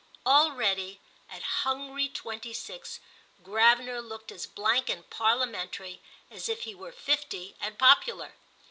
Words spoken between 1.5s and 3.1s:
hungry twenty six,